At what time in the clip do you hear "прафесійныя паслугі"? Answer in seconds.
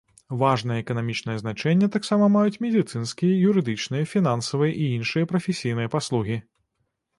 5.35-6.43